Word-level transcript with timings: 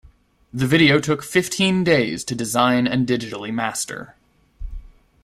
The 0.51 0.65
video 0.65 0.99
took 0.99 1.21
fifteen 1.21 1.83
days 1.83 2.23
to 2.23 2.33
design 2.33 2.87
and 2.87 3.05
digitally 3.07 3.53
master. 3.53 4.15